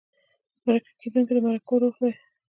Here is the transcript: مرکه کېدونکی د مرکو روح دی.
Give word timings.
مرکه 0.65 0.91
کېدونکی 1.01 1.33
د 1.35 1.39
مرکو 1.45 1.75
روح 1.81 1.95
دی. 2.01 2.11